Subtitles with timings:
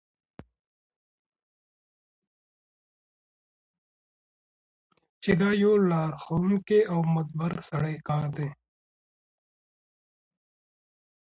[5.21, 8.49] چی دا د یو لارښوونکی او مدبر سړی کار دی.